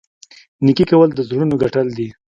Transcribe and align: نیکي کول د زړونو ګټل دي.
نیکي 0.65 0.85
کول 0.89 1.09
د 1.13 1.19
زړونو 1.29 1.55
ګټل 1.63 1.87
دي. 1.97 2.07